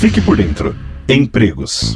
[0.00, 0.74] Fique por dentro.
[1.06, 1.94] Empregos.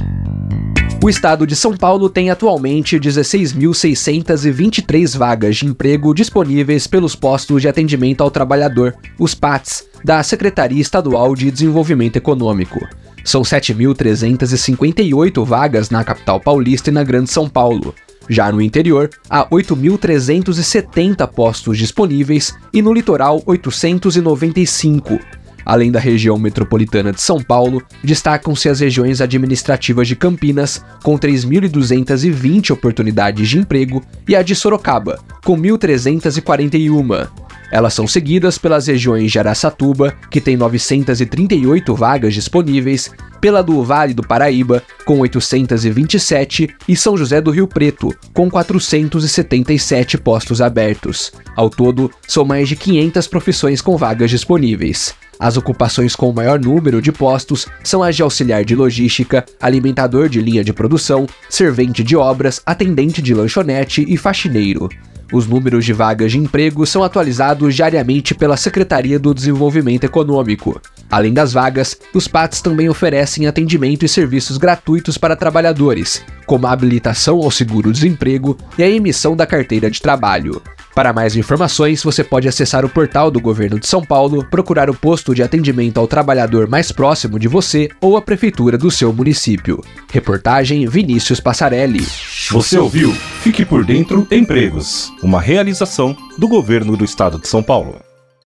[1.03, 7.69] O estado de São Paulo tem atualmente 16.623 vagas de emprego disponíveis pelos postos de
[7.69, 12.79] atendimento ao trabalhador, os PATs, da Secretaria Estadual de Desenvolvimento Econômico.
[13.25, 17.95] São 7.358 vagas na capital paulista e na Grande São Paulo.
[18.29, 25.19] Já no interior, há 8.370 postos disponíveis e no litoral 895.
[25.65, 32.71] Além da região metropolitana de São Paulo, destacam-se as regiões administrativas de Campinas, com 3.220
[32.71, 37.29] oportunidades de emprego, e a de Sorocaba, com 1.341.
[37.73, 44.15] Elas são seguidas pelas regiões de Araçatuba, que tem 938 vagas disponíveis, pela do Vale
[44.15, 51.33] do Paraíba, com 827, e São José do Rio Preto, com 477 postos abertos.
[51.57, 55.15] Ao todo, são mais de 500 profissões com vagas disponíveis.
[55.39, 60.29] As ocupações com o maior número de postos são as de auxiliar de logística, alimentador
[60.29, 64.89] de linha de produção, servente de obras, atendente de lanchonete e faxineiro.
[65.33, 70.81] Os números de vagas de emprego são atualizados diariamente pela Secretaria do Desenvolvimento Econômico.
[71.11, 76.73] Além das vagas, os PATs também oferecem atendimento e serviços gratuitos para trabalhadores, como a
[76.73, 80.63] habilitação ao seguro-desemprego e a emissão da carteira de trabalho.
[80.95, 84.95] Para mais informações, você pode acessar o portal do Governo de São Paulo, procurar o
[84.95, 89.83] posto de atendimento ao trabalhador mais próximo de você ou a prefeitura do seu município.
[90.13, 92.07] Reportagem Vinícius Passarelli.
[92.53, 93.13] Você ouviu?
[93.43, 97.97] Fique por dentro Empregos, uma realização do Governo do Estado de São Paulo.